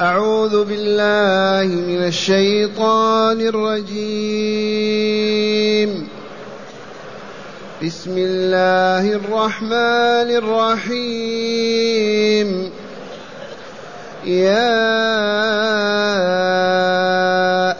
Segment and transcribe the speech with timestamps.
[0.00, 3.88] أعوذ بالله من الشيطان الرجيم.
[7.84, 10.30] بسم الله الرحمن
[10.90, 12.70] الرحيم.
[14.26, 14.74] يا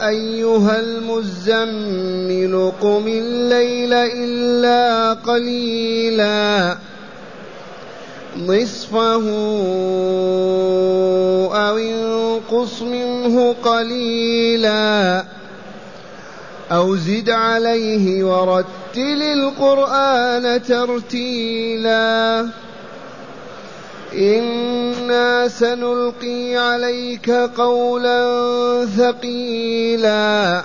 [0.09, 6.79] أيها المزمل قم الليل إلا قليلاً.
[8.37, 9.25] نصفه
[11.55, 15.25] أو انقص منه قليلا
[16.73, 22.49] أو زد عليه ورتل القرآن ترتيلا
[24.15, 30.65] إنا سنلقي عليك قولا ثقيلا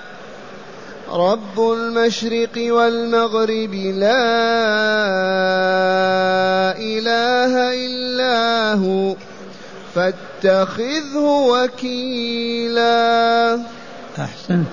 [1.13, 4.21] رب المشرق والمغرب لا
[6.77, 7.53] إله
[7.85, 9.15] إلا هو
[9.95, 11.17] فاتخذه
[11.51, 12.85] وكيلا.
[14.19, 14.67] أحسنت.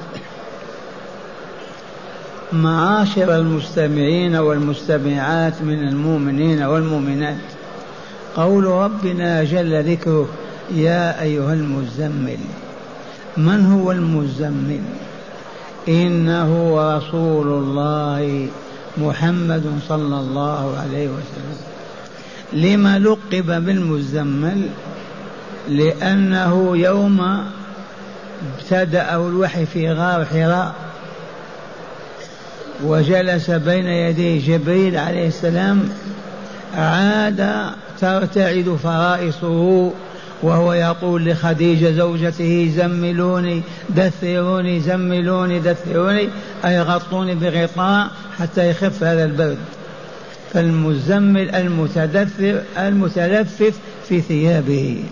[2.52, 7.36] معاشر المستمعين والمستمعات من المؤمنين والمؤمنات
[8.36, 10.28] قول ربنا جل ذكره
[10.74, 12.38] يا أيها المزمل.
[13.36, 14.80] من هو المزمل؟
[15.88, 18.48] إنه رسول الله
[18.98, 21.58] محمد صلى الله عليه وسلم.
[22.52, 24.68] لما لقب بالمزمل؟
[25.68, 27.44] لأنه يوم
[28.56, 30.74] ابتدأ الوحي في غار حراء
[32.84, 35.88] وجلس بين يدي جبريل عليه السلام
[36.76, 37.70] عاد
[38.00, 39.90] ترتعد فرائصه
[40.42, 46.28] وهو يقول لخديجة زوجته زملوني دثروني زملوني دثروني
[46.64, 49.58] أي غطوني بغطاء حتى يخف هذا البرد.
[50.52, 53.78] فالمزمل المتدثر المتلفف
[54.08, 55.04] في ثيابه.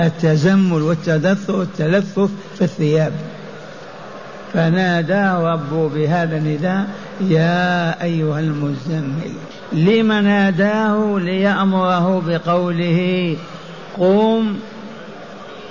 [0.00, 3.12] التزمل والتدثر والتلفف في الثياب.
[4.52, 6.86] فناداه ربه بهذا النداء
[7.20, 9.32] يا أيها المزمل
[9.72, 13.36] لم ناداه ليأمره بقوله
[13.98, 14.56] قم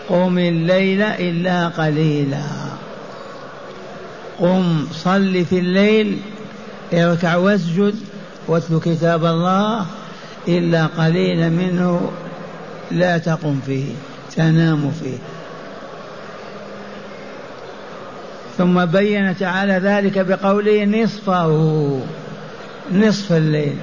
[0.09, 2.43] قم الليل إلا قليلا
[4.39, 6.17] قم صل في الليل
[6.93, 7.95] اركع واسجد
[8.47, 9.85] واتل كتاب الله
[10.47, 12.11] إلا قليلا منه
[12.91, 13.85] لا تقم فيه
[14.35, 15.17] تنام فيه.
[18.57, 21.99] ثم بين تعالى ذلك بقوله نصفه.
[22.93, 23.75] نصف الليل.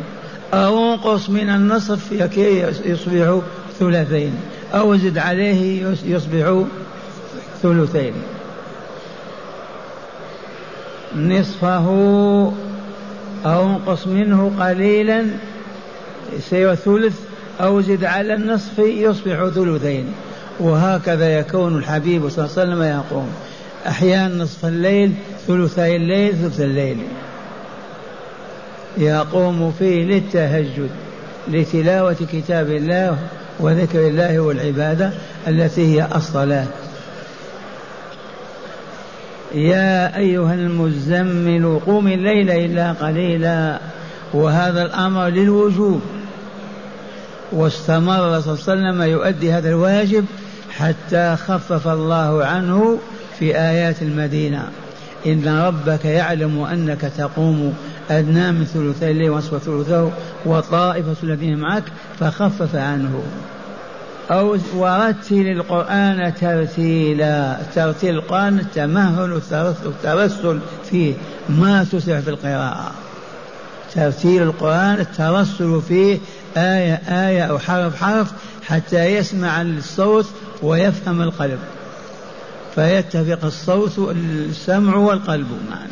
[0.54, 3.40] أو أنقص من النصف لكي يصبح
[3.80, 4.34] ثلثين
[4.74, 6.64] أو زد عليه يصبح
[7.62, 8.12] ثلثين.
[11.16, 11.86] نصفه
[13.46, 15.26] أو أنقص منه قليلا
[16.50, 17.20] سير ثلث.
[17.60, 20.12] أو زد على النصف يصبح ثلثين.
[20.60, 23.30] وهكذا يكون الحبيب صلى الله عليه وسلم يقوم.
[23.86, 25.12] أحيانا نصف الليل
[25.46, 26.98] ثلثي الليل ثلث الليل.
[28.98, 30.90] يقوم فيه للتهجد
[31.48, 33.18] لتلاوة كتاب الله
[33.60, 35.10] وذكر الله والعبادة
[35.48, 36.66] التي هي الصلاة.
[39.54, 43.78] يا أيها المزمل قوم الليل إلا قليلا
[44.32, 46.00] وهذا الأمر للوجوب.
[47.52, 50.24] واستمر صلى الله عليه وسلم يؤدي هذا الواجب
[50.70, 52.98] حتى خفف الله عنه
[53.40, 54.68] في آيات المدينة.
[55.26, 57.74] إن ربك يعلم أنك تقوم.
[58.10, 60.10] أدنى من ثلثي الليل ونصف ثلثه
[60.46, 61.84] وطائفة الذين معك
[62.20, 63.22] فخفف عنه.
[64.30, 67.56] أو ورتل القرآن ترتيلا.
[67.74, 70.58] ترتيل القرآن التمهل والترسل
[70.90, 71.14] فيه.
[71.48, 72.92] ما تسرع في القراءة.
[73.94, 76.18] ترتيل القرآن الترسل فيه.
[76.56, 78.32] آية آية أو حرف حرف
[78.62, 80.26] حتى يسمع الصوت
[80.62, 81.58] ويفهم القلب.
[82.74, 85.86] فيتفق الصوت السمع والقلب معا.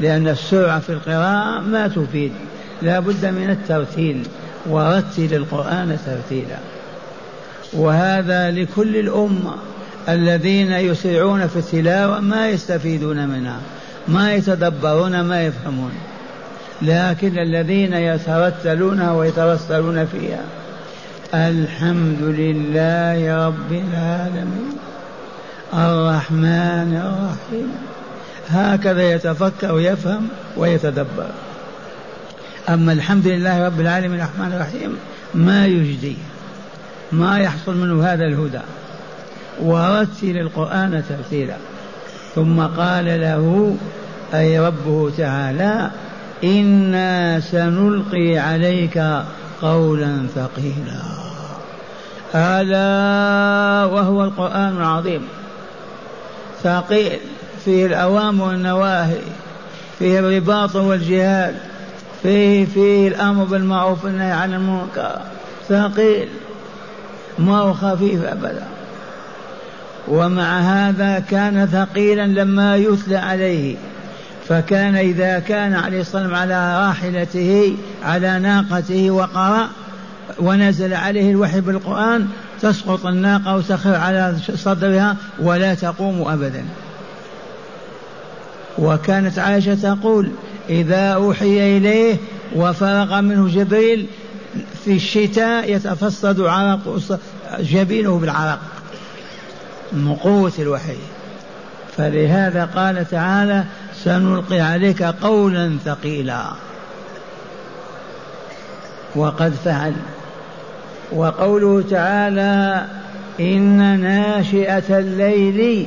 [0.00, 2.32] لأن السرعة في القراءة ما تفيد.
[2.82, 4.26] لا بد من الترتيل
[4.66, 6.58] ورتل القرآن ترتيلا.
[7.72, 9.54] وهذا لكل الأمة.
[10.08, 13.60] الذين يسرعون في التلاوة ما يستفيدون منها
[14.08, 15.92] ما يتدبرون ما يفهمون.
[16.82, 20.44] لكن الذين يترتلونها ويترسلون فيها
[21.34, 24.72] الحمد لله رب العالمين.
[25.74, 27.72] الرحمن الرحيم.
[28.48, 31.30] هكذا يتفكر ويفهم ويتدبر.
[32.68, 34.96] أما الحمد لله رب العالمين الرحمن الرحيم
[35.34, 36.16] ما يجدي
[37.12, 38.60] ما يحصل منه هذا الهدى.
[39.62, 41.56] ورتل القرآن ترتيلا.
[42.34, 43.76] ثم قال له
[44.34, 45.90] أي ربه تعالى
[46.44, 49.22] إنا سنلقي عليك
[49.62, 51.02] قولا ثقيلا.
[52.34, 55.22] ألا وهو القرآن العظيم.
[56.62, 57.18] ثقيل
[57.64, 59.20] فيه الأوامر والنواهي
[59.98, 61.54] فيه الرباط والجهاد
[62.22, 65.20] فيه فيه الأمر بالمعروف والنهي عن المنكر.
[65.68, 66.28] ثقيل
[67.38, 68.66] ما هو خفيف أبدا.
[70.08, 73.76] ومع هذا كان ثقيلا لما يتلى عليه.
[74.48, 79.68] فكان إذا كان عليه الصلاة والسلام على راحلته على ناقته وقرأ
[80.38, 82.28] ونزل عليه الوحي بالقرآن
[82.62, 86.64] تسقط الناقة وتخر على صدرها ولا تقوم أبدا.
[88.78, 90.30] وكانت عائشة تقول
[90.70, 92.16] إذا أوحي إليه
[92.56, 94.06] وفرغ منه جبريل
[94.84, 97.00] في الشتاء يتفصد عرق
[97.60, 98.58] جبينه بالعرق
[99.92, 100.96] من قوة الوحي.
[101.96, 103.64] فلهذا قال تعالى
[104.04, 106.44] سنلقي عليك قولا ثقيلا.
[109.16, 109.94] وقد فعل.
[111.14, 112.86] وقوله تعالى
[113.40, 115.86] إن ناشئة الليل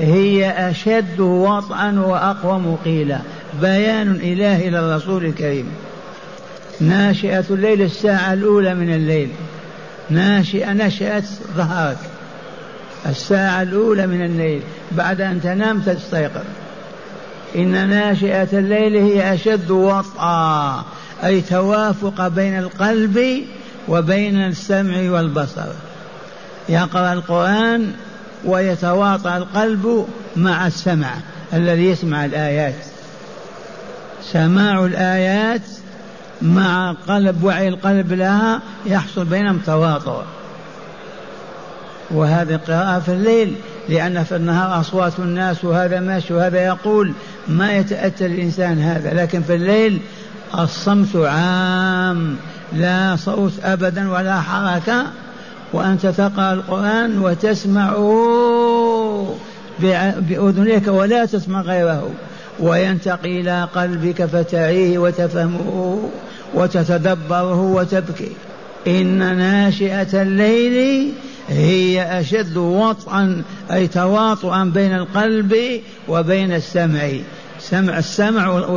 [0.00, 3.18] هي أشد وطئا وأقوم قيلا.
[3.62, 5.66] بيان إلهي للرسول الكريم.
[6.80, 9.28] ناشئة الليل الساعة الأولى من الليل.
[10.10, 11.24] ناشئة نشأت
[11.56, 11.98] ظهرت
[13.06, 14.62] الساعة الأولى من الليل.
[14.92, 16.44] بعد أن تنام تستيقظ.
[17.56, 20.84] إن ناشئة الليل هي أشد وطئا.
[21.24, 23.44] أي توافق بين القلب
[23.88, 25.66] وبين السمع والبصر.
[26.68, 27.92] يقرأ القرآن
[28.44, 30.06] ويتواطأ القلب
[30.36, 31.10] مع السمع
[31.52, 32.74] الذي يسمع الآيات.
[34.32, 35.62] سماع الآيات
[36.42, 40.22] مع قلب وعي القلب لها يحصل بينهم تواطؤ.
[42.10, 43.54] وهذه قراءة في الليل
[43.88, 47.12] لأن في النهار أصوات الناس وهذا ماشي وهذا يقول.
[47.48, 50.00] ما يتأتى الإنسان هذا لكن في الليل
[50.58, 52.36] الصمت عام.
[52.72, 55.06] لا صوت أبدا ولا حركة
[55.72, 58.06] وأنت تقرأ القرآن وتسمعه
[60.28, 62.10] بأذنيك ولا تسمع غيره.
[62.60, 66.00] وينتقي إلى قلبك فتعيه وتفهمه
[66.54, 68.30] وتتدبره وتبكي.
[68.86, 71.12] إن ناشئة الليل
[71.48, 73.42] هي أشد وطئا
[73.72, 77.08] أي تواطؤا بين القلب وبين السمع.
[77.60, 78.70] سمع السمع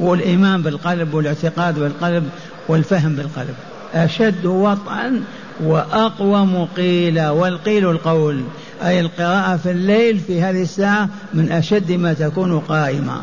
[0.00, 2.28] والإيمان بالقلب والاعتقاد بالقلب
[2.68, 3.54] والفهم بالقلب.
[3.94, 5.22] أشد وطئا
[5.60, 8.42] وأقوم قيلا والقيل القول
[8.84, 13.20] أي القراءة في الليل في هذه الساعة من أشد ما تكون قائمة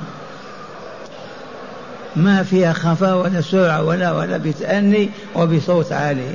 [2.15, 6.33] ما فيها خفاء ولا سرعة ولا ولا بتأني وبصوت عالي.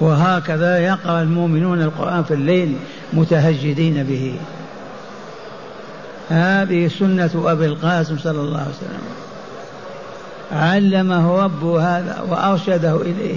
[0.00, 2.76] وهكذا يقرأ المؤمنون القرآن في الليل
[3.12, 4.34] متهجدين به.
[6.28, 9.29] هذه سنة أبي القاسم صلى الله عليه وسلم.
[10.52, 13.36] علمه ربه هذا وأرشده إليه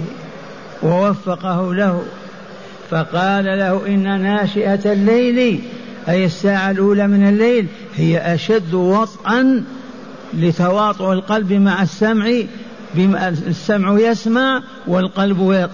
[0.82, 2.02] ووفقه له
[2.90, 5.60] فقال له إن ناشئة الليل
[6.08, 7.66] أي الساعة الأولى من الليل
[7.96, 9.64] هي أشد وطئا
[10.34, 12.32] لتواطؤ القلب مع السمع
[12.94, 15.68] بما السمع يسمع والقلب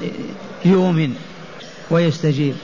[0.64, 1.14] يؤمن
[1.90, 2.54] ويستجيب.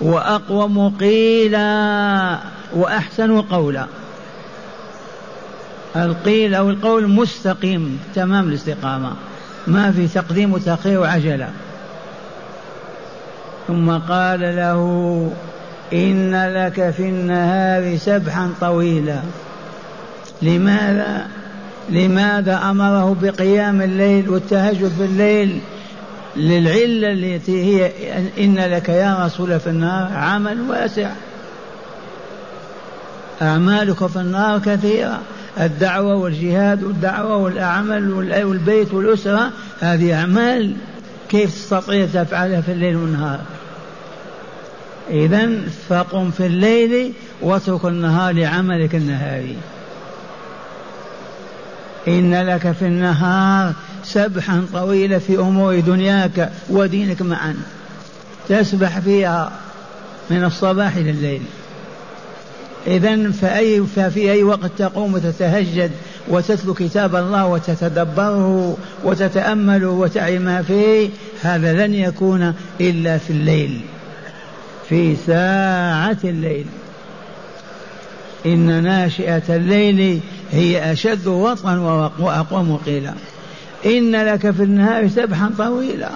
[0.00, 2.38] وأقوم قيلا
[2.74, 3.86] وأحسن قولا.
[5.96, 9.12] القيل أو القول مستقيم تمام الاستقامة.
[9.66, 11.50] ما في تقديم وتأخير وعجلة.
[13.68, 15.32] ثم قال له
[15.92, 19.20] إن لك في النهار سبحا طويلا.
[20.42, 21.26] لماذا؟
[21.90, 25.60] لماذا أمره بقيام الليل والتهجد بالليل
[26.36, 27.92] للعلة التي هي
[28.44, 31.10] إن لك يا رسول في النار؟ عمل واسع.
[33.42, 35.20] أعمالك في النار كثيرة.
[35.60, 38.12] الدعوة والجهاد والدعوة والأعمال
[38.44, 40.74] والبيت والأسرة هذه أعمال
[41.28, 43.40] كيف تستطيع تفعلها في الليل والنهار.
[45.10, 45.50] إذا
[45.88, 49.56] فقم في الليل واترك النهار لعملك النهاري.
[52.08, 53.72] إن لك في النهار
[54.04, 57.56] سبحا طويلا في أمور دنياك ودينك معا.
[58.48, 59.52] تسبح فيها
[60.30, 61.42] من الصباح إلى الليل.
[62.86, 65.90] إذا فأي ففي أي وقت تقوم وتتهجد
[66.28, 71.08] وتتلو كتاب الله وتتدبره وتتأمله وتعي ما فيه
[71.42, 73.80] هذا لن يكون إلا في الليل
[74.92, 76.66] في ساعة الليل.
[78.46, 80.20] إن ناشئة الليل
[80.52, 81.78] هي أشد وطئا
[82.18, 83.14] وأقوم قيلا.
[83.86, 86.10] إن لك في النهار سبحا طويلا.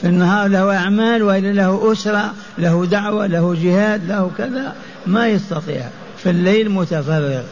[0.00, 4.74] في النهار له أعمال وإلا له أسرة له دعوة له جهاد له كذا.
[5.08, 5.88] ما يستطيع.
[6.18, 7.42] في الليل متفرغ.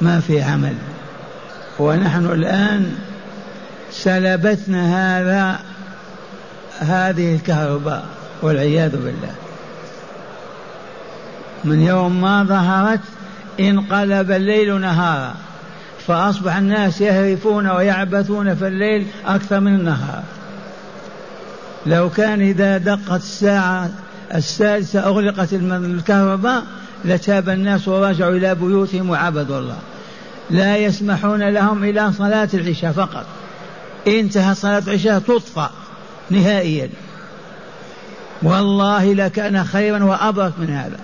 [0.00, 0.74] ما في عمل.
[1.78, 2.96] ونحن الآن
[3.92, 5.60] سلبتنا هذا
[6.78, 8.04] هذه الكهرباء
[8.42, 9.34] والعياذ بالله.
[11.64, 13.00] من يوم ما ظهرت
[13.60, 15.34] انقلب الليل نهارا
[16.06, 20.22] فأصبح الناس يهرفون ويعبثون في الليل أكثر من النهار.
[21.86, 23.90] لو كان إذا دقت الساعة
[24.34, 26.64] السادسة أغلقت الكهرباء
[27.04, 29.78] لتاب الناس ورجعوا إلى بيوتهم وعبدوا الله.
[30.50, 33.26] لا يسمحون لهم إلى صلاة العشاء فقط.
[34.06, 35.68] انتهى صلاة العشاء تطفى
[36.30, 36.88] نهائيا.
[38.42, 40.98] والله لكان خيرا وأبرك من هذا.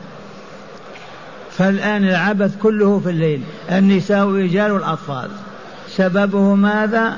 [1.58, 3.42] فالآن العبث كله في الليل.
[3.70, 5.30] النساء والرجال والأطفال
[5.96, 7.16] سببه ماذا؟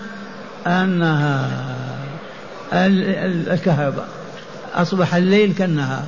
[0.66, 1.50] النهار
[2.72, 4.08] الكهرباء.
[4.76, 6.04] أصبح الليل كالنهار.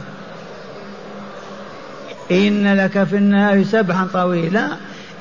[2.30, 4.68] إن لك في النهار سبحا طويلا.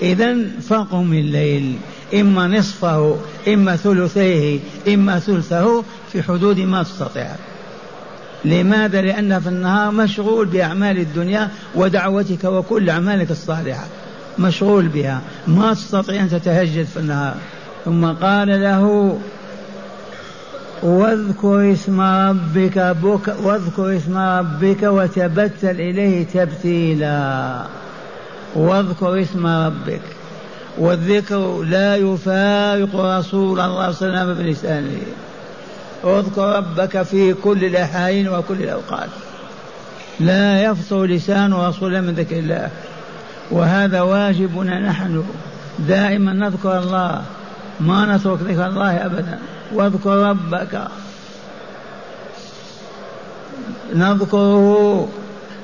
[0.02, 0.36] إذا
[0.68, 1.78] فقم الليل.
[2.14, 7.36] إما نصفه إما ثلثيه إما ثلثه في حدود ما تستطيع.
[8.46, 13.86] لماذا؟ لأن في النهار مشغول بأعمال الدنيا ودعوتك وكل أعمالك الصالحة.
[14.40, 15.22] مشغول بها.
[15.48, 17.36] ما تستطيع أن تتهجد في النهار.
[17.86, 19.18] ثم قال له
[20.84, 27.62] واذكر اسم ربك بك واذكر اسم ربك وتبتل إليه تبتيلا.
[28.56, 30.02] واذكر اسم ربك.
[30.78, 35.02] والذكر لا يفارق رسول الله صلى الله عليه وسلم بلسانه
[36.04, 39.10] اذكر ربك في كل الأحايين وكل الأوقات
[40.20, 42.70] لا يفطر لسان رسول من ذكر الله.
[43.52, 45.24] وهذا واجبنا نحن
[45.80, 47.22] دائما نذكر الله.
[47.80, 49.40] ما نترك ذكر الله أبدا.
[49.74, 50.88] واذكر ربك.
[53.96, 55.10] نذكره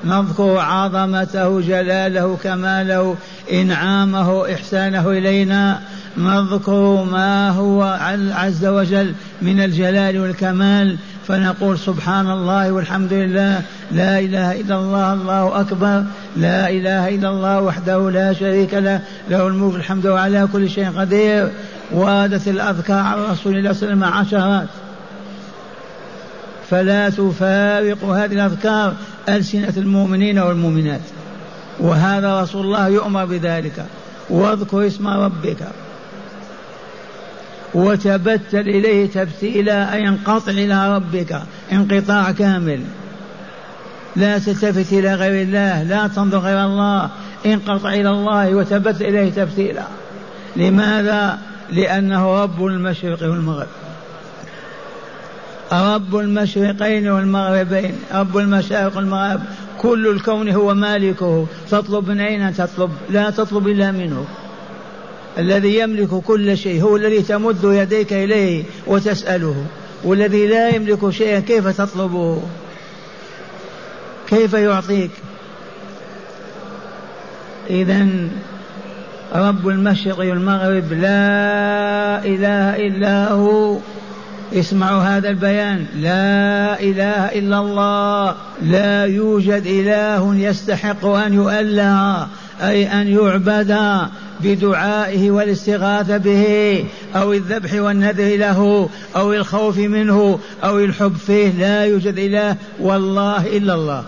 [0.04, 3.16] نذكر عظمته جلاله كماله
[3.52, 5.80] إنعامه إحسانه إلينا.
[6.18, 7.98] نذكر ما هو
[8.34, 10.96] عز وجل من الجلال والكمال.
[11.28, 13.62] فنقول سبحان الله والحمد لله.
[13.92, 16.04] لا إله إلا الله الله أكبر.
[16.36, 19.00] لا إله إلا الله وحده لا شريك له.
[19.30, 21.50] له الملك الحمد وعلى كل شيء قدير.
[21.94, 24.68] وردت الاذكار عن رسول الله صلى الله عليه وسلم عشرات
[26.70, 28.94] فلا تفارق هذه الأذكار
[29.28, 31.00] ألسنة المؤمنين والمؤمنات.
[31.80, 33.86] وهذا رسول الله يؤمر بذلك.
[34.30, 35.68] واذكر اسم ربك.
[37.74, 41.42] وتبتل إليه تبتيلا أي انقطع إلى ربك.
[41.72, 42.80] انقطاع كامل.
[44.16, 45.82] لا تلتفت إلى غير الله.
[45.82, 47.10] لا تنظر غير الله.
[47.46, 49.84] انقطع إلى الله وتبتل إليه تبتيلا.
[50.56, 51.38] لماذا؟
[51.70, 53.68] لأنه رب المشرق والمغرب.
[55.72, 59.40] رب المشرقين والمغربين رب المشارق والمغرب
[59.78, 61.46] كل الكون هو مالكه.
[61.70, 64.26] تطلب من أين تطلب؟ لا تطلب إلا منه.
[65.38, 69.64] الذي يملك كل شيء هو الذي تمد يديك إليه وتسأله.
[70.04, 72.42] والذي لا يملك شيئا كيف تطلبه؟
[74.28, 75.10] كيف يعطيك؟
[77.70, 78.06] إذا
[79.34, 83.78] رب المشرق والمغرب لا إله إلا هو.
[84.52, 85.86] اسمعوا هذا البيان.
[85.96, 88.34] لا إله إلا الله.
[88.62, 92.26] لا يوجد إله يستحق أن يؤله
[92.62, 93.78] أي أن يعبد
[94.40, 96.84] بدعائه والاستغاثة به
[97.16, 101.48] أو الذبح والنذر له أو الخوف منه أو الحب فيه.
[101.48, 104.04] لا يوجد إله والله إلا الله.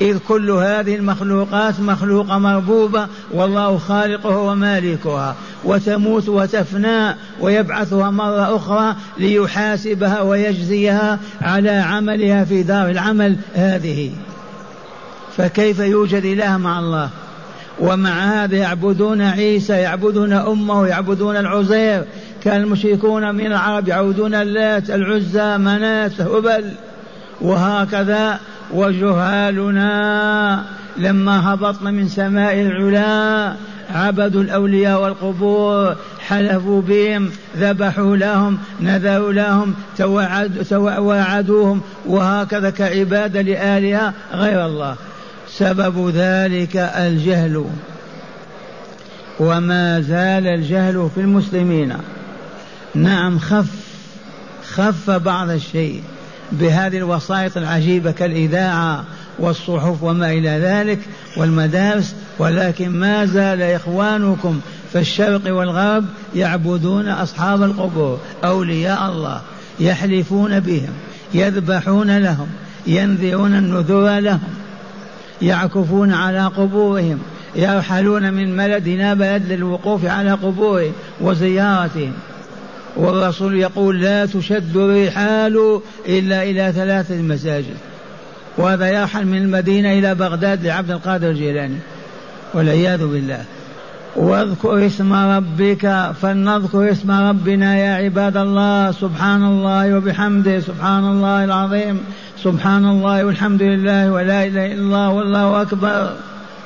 [0.00, 5.36] إذ كل هذه المخلوقات مخلوقة مربوبة والله خالقها ومالكها.
[5.64, 14.10] وتموت وتفنى ويبعثها مرة أخرى ليحاسبها ويجزيها على عملها في دار العمل هذه.
[15.36, 17.10] فكيف يوجد إله مع الله؟
[17.80, 22.04] ومع هذا يعبدون عيسى يعبدون أمه يعبدون العزير.
[22.44, 26.72] كان المشركون من العرب يعبدون اللات العزى منات هبل.
[27.40, 28.40] وهكذا
[28.74, 30.64] وجهالنا
[30.96, 33.54] لما هبطنا من سماء العلا
[33.94, 39.74] عبدوا الأولياء والقبور حلفوا بهم ذبحوا لهم نذروا لهم
[40.70, 44.96] توعدوهم وهكذا كعبادة لآلهة غير الله.
[45.48, 47.64] سبب ذلك الجهل.
[49.40, 51.96] وما زال الجهل في المسلمين.
[52.94, 53.66] نعم خف
[54.70, 56.02] خف بعض الشيء.
[56.52, 59.04] بهذه الوسائط العجيبة كالإذاعة
[59.38, 60.98] والصحف وما إلى ذلك
[61.36, 64.60] والمدارس ولكن ما زال إخوانكم
[64.92, 69.40] في الشرق والغرب يعبدون أصحاب القبور أولياء الله
[69.80, 70.92] يحلفون بهم
[71.34, 72.46] يذبحون لهم
[72.86, 74.40] ينذرون النذور لهم
[75.42, 77.18] يعكفون على قبورهم
[77.54, 82.12] يرحلون من ملدنا بلد للوقوف على قبورهم وزيارتهم.
[82.96, 87.76] والرسول يقول لا تشد الرحال إلا إلى ثلاثة مساجد.
[88.58, 91.78] وهذا يرحل من المدينة إلى بغداد لعبد القادر الجيلاني.
[92.54, 93.44] والعياذ بالله.
[94.16, 98.92] واذكر اسم ربك فلنذكر اسم ربنا يا عباد الله.
[98.92, 100.60] سبحان الله وبحمده.
[100.60, 102.00] سبحان الله العظيم.
[102.44, 106.12] سبحان الله والحمد لله ولا إله إلا الله والله أكبر.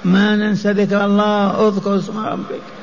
[0.05, 1.69] ما ننسى ذكر الله.
[1.69, 2.82] اذكر اسم ربك.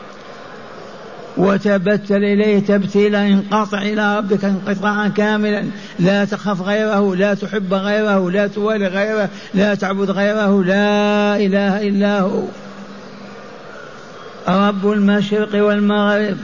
[1.40, 5.64] وتبتل إليه تبتيلا انقطع إلى ربك انقطاعا كاملا.
[6.00, 12.20] لا تخف غيره لا تحب غيره لا توالي غيره لا تعبد غيره لا إله إلا
[12.20, 12.44] هو.
[14.48, 16.38] رب المشرق والمغرب.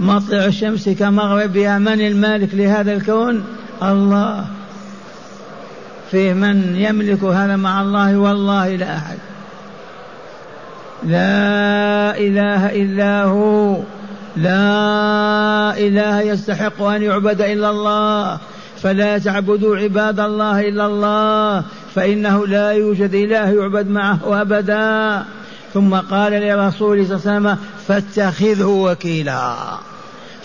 [0.00, 3.44] مطلع الشمس كمغربها من المالك لهذا الكون؟
[3.82, 4.46] الله.
[6.10, 9.18] فيه من يملك هذا مع الله والله لا أحد.
[11.06, 13.76] لا إله إلا هو.
[14.36, 18.38] لا إله يستحق أن يعبد إلا الله.
[18.82, 21.64] فلا تعبدوا عباد الله إلا الله.
[21.94, 25.24] فإنه لا يوجد إله يعبد معه أبدا.
[25.74, 27.56] ثم قال لرسول صلى الله عليه وسلم
[27.88, 29.56] فاتخذه وكيلا.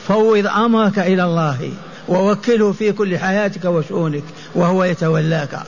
[0.07, 1.71] فوض أمرك إلى الله
[2.07, 4.23] ووكله في كل حياتك وشؤونك
[4.55, 5.59] وهو يتولاك.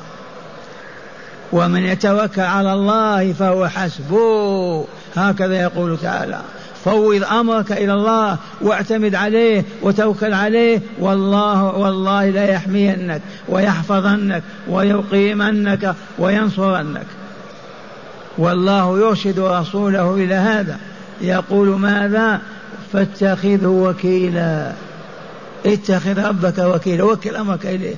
[1.51, 4.85] ومن يتوكل على الله فهو حسبه.
[5.15, 6.41] هكذا يقول تعالى.
[6.85, 17.05] فوض أمرك إلى الله واعتمد عليه وتوكل عليه والله والله لا يحمينك ويحفظنك ويقيمنك وينصرنك.
[18.37, 20.77] والله يرشد رسوله إلى هذا.
[21.21, 22.41] يقول ماذا؟
[22.93, 24.71] فاتخذه وكيلا.
[25.65, 27.03] اتخذ ربك وكيلا.
[27.03, 27.95] وكل أمرك إليه.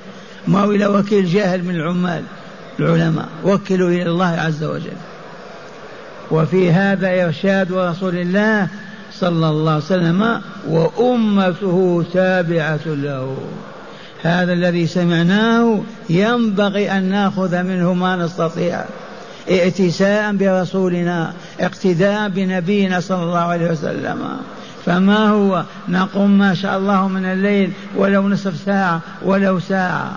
[0.47, 2.23] ما هو إلى وكيل جاهل من العمال.
[2.79, 4.97] العلماء وكلوا إلى الله عز وجل.
[6.31, 8.67] وفي هذا إرشاد رسول الله
[9.13, 13.37] صلى الله عليه وسلم وأمته تابعة له.
[14.23, 18.83] هذا الذي سمعناه ينبغي أن نأخذ منه ما نستطيع.
[19.49, 24.37] ائتساء برسولنا اقتداء بنبينا صلى الله عليه وسلم.
[24.85, 30.11] فما هو؟ نقوم ما شاء الله من الليل ولو نصف ساعة ولو ساعة.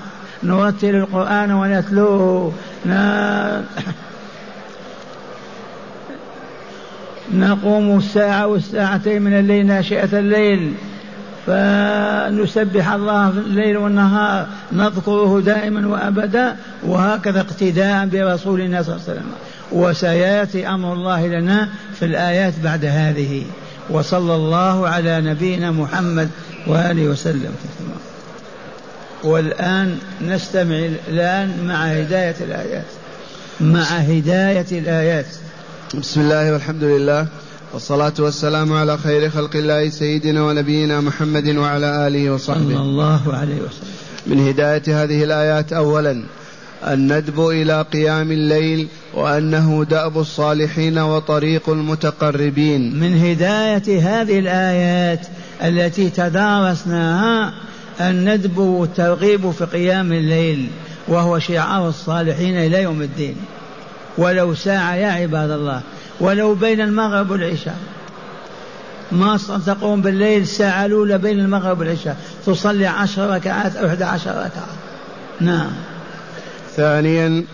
[0.45, 2.53] نرتل القرآن ونتلوه.
[7.35, 10.75] نقوم الساعة والساعتين من الليل ناشئة الليل.
[11.47, 19.33] فنسبح الله في الليل والنهار نذكره دائما وابدا وهكذا اقتداء برسولنا صلى الله عليه وسلم.
[19.73, 23.43] وسيأتي أمر الله لنا في الآيات بعد هذه.
[23.91, 26.29] وصلى الله على نبينا محمد
[26.67, 27.55] وآله وسلم.
[29.25, 32.85] والآن نستمع الآن مع هداية الآيات.
[33.61, 35.27] مع هداية الآيات.
[35.95, 37.27] بسم الله والحمد لله
[37.73, 42.75] والصلاة والسلام على خير خلق الله سيدنا ونبينا محمد وعلى آله وصحبه.
[42.75, 43.95] صلى الله عليه وسلم.
[44.27, 46.25] من هداية هذه الآيات أولا
[46.87, 53.01] الندب إلى قيام الليل وأنه دأب الصالحين وطريق المتقربين.
[53.01, 55.27] من هداية هذه الآيات
[55.63, 57.55] التي تدارسناها
[58.01, 60.71] الندب والترغيب في قيام الليل
[61.09, 63.37] وهو شعار الصالحين إلى يوم الدين.
[64.19, 65.81] ولو ساعة يا عباد الله
[66.21, 67.79] ولو بين المغرب والعشاء.
[69.13, 74.69] ما تقوم بالليل ساعة الأولى بين المغرب والعشاء تصلي عشر ركعات أو أحد عشر ركعة.
[75.41, 75.73] نعم.
[76.77, 77.45] ثانيا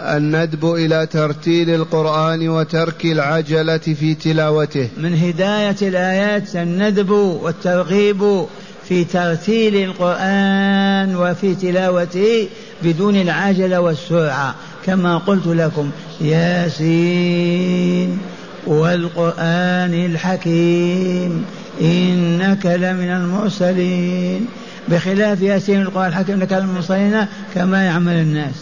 [0.00, 4.88] الندب إلى ترتيل القرآن وترك العجلة في تلاوته.
[4.96, 8.46] من هداية الآيات الندب والترغيب
[8.88, 12.48] في ترتيل القرآن وفي تلاوته
[12.82, 14.54] بدون العجلة والسرعة.
[14.86, 18.18] كما قلت لكم ياسين
[18.66, 21.44] والقرآن الحكيم
[21.80, 24.46] إنك لمن المرسلين.
[24.88, 28.54] بخلاف ياسين القرآن الحكيم إنك لمن المرسلين كما يعمل الناس.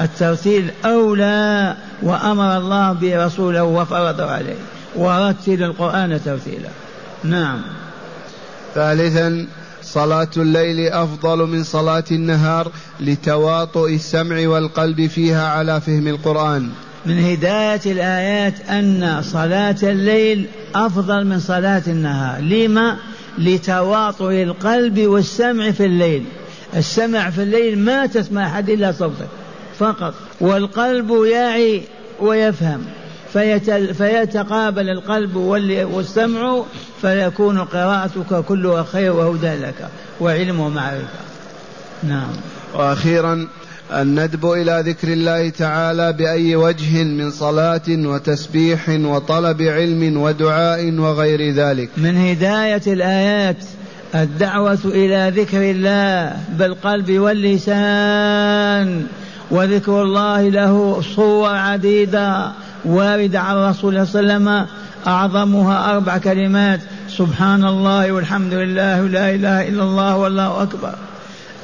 [0.00, 4.56] الترتيل أولى وأمر الله برسوله وفرضه عليه.
[4.96, 6.68] ورتل القرآن ترتيلا.
[7.24, 7.60] نعم.
[8.74, 9.46] ثالثا
[9.84, 16.70] صلاة الليل أفضل من صلاة النهار لتواطؤ السمع والقلب فيها على فهم القرآن.
[17.06, 22.40] من هداية الآيات أن صلاة الليل أفضل من صلاة النهار.
[22.40, 22.96] لما؟
[23.38, 26.24] لتواطؤ القلب والسمع في الليل.
[26.76, 29.28] السمع في الليل ما تسمع أحد إلا صوتك
[29.78, 30.14] فقط.
[30.40, 31.82] والقلب يعي
[32.20, 32.84] ويفهم.
[33.92, 35.36] فيتقابل القلب
[35.92, 36.62] والسمع
[37.00, 39.88] فيكون قراءتك كلها خير وهدى لك
[40.20, 41.22] وعلم ومعرفة.
[42.02, 42.30] نعم.
[42.74, 43.48] وأخيرا
[43.92, 51.88] الندب إلى ذكر الله تعالى بأي وجه من صلاة وتسبيح وطلب علم ودعاء وغير ذلك.
[51.96, 53.64] من هداية الآيات
[54.14, 59.06] الدعوة إلى ذكر الله بالقلب واللسان
[59.50, 62.52] وذكر الله له صور عديدة
[62.84, 64.66] واردة عن رسول الله صلى الله عليه وسلم
[65.06, 66.80] أعظمها أربع كلمات.
[67.08, 70.94] سبحان الله والحمد لله لا إله إلا الله والله أكبر.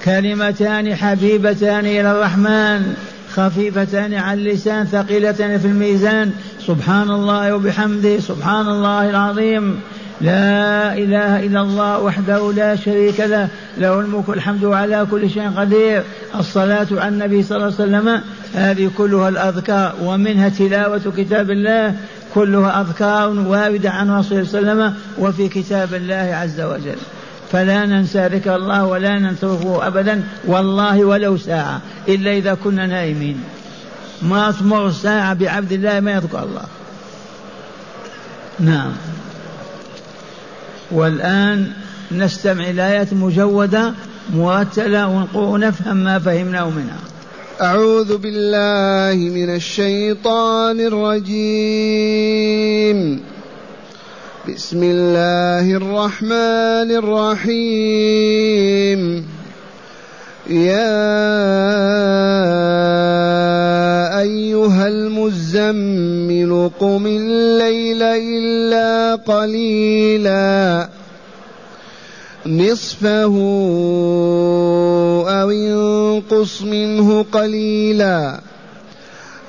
[0.04, 2.94] كلمتان حبيبتان إلى الرحمن
[3.34, 6.32] خفيفتان على اللسان ثقيلتان في الميزان.
[6.66, 9.80] سبحان الله وبحمده سبحان الله العظيم.
[10.20, 16.02] لا إله إلا الله وحده لا شريك له له الملك والحمد على كل شيء قدير.
[16.34, 18.22] الصلاة على النبي صلى الله عليه وسلم
[18.54, 21.94] هذه كلها الأذكار ومنها تلاوة كتاب الله
[22.34, 26.98] كلها أذكار واردة عن رسول الله صلى الله عليه وسلم وفي كتاب الله عز وجل.
[27.52, 33.40] فلا ننسى ذكر الله ولا ننسوه أبدا والله ولو ساعة إلا إذا كنا نائمين.
[34.22, 36.64] ما تمر ساعة بعبد الله ما يذكر الله.
[38.60, 38.92] نعم.
[40.90, 41.66] والآن
[42.12, 43.94] نستمع الآيات مجودة
[44.34, 46.98] مرتلة ونفهم ما فهمناه منها.
[47.60, 52.18] أعوذ بالله من الشيطان الرجيم.
[54.48, 56.90] بسم الله الرحمن
[57.48, 58.98] الرحيم.
[60.48, 60.98] يا
[64.20, 70.88] أيها المزمل قم الليل إلا قليلا
[72.46, 73.34] نصفه
[75.28, 78.40] أو انقص منه قليلا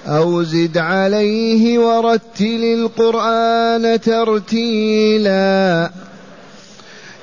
[0.07, 5.91] أو زد عليه ورتل القرآن ترتيلا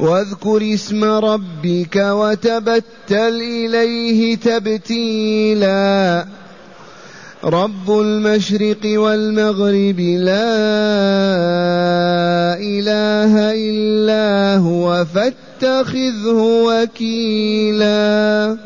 [0.00, 6.26] واذكر اسم ربك وتبتل إليه تبتيلا.
[7.44, 10.44] رب المشرق والمغرب لا
[12.60, 18.56] إله إلا هو فاتخذه وكيلا.